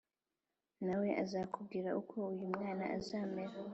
na 0.85 0.95
we 1.01 1.09
azakubwire 1.23 1.89
uko 2.01 2.15
uyu 2.31 2.45
mwana 2.53 2.85
azamera” 2.97 3.55